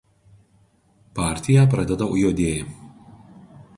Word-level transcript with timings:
Partiją 1.19 1.67
pradeda 1.73 2.07
juodieji. 2.23 2.65